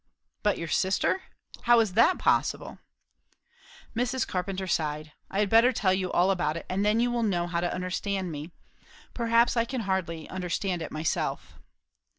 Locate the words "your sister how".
0.57-1.79